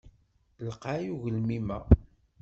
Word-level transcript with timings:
Lqay 0.67 1.05
ugelmim-a. 1.13 1.79